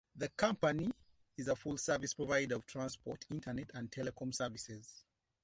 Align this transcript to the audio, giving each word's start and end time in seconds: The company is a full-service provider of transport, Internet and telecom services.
The 0.15 0.29
company 0.29 0.89
is 1.37 1.47
a 1.47 1.55
full-service 1.55 2.15
provider 2.15 2.55
of 2.55 2.65
transport, 2.65 3.23
Internet 3.29 3.69
and 3.75 3.91
telecom 3.91 4.33
services. 4.33 5.05